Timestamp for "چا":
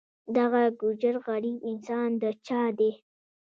2.47-2.61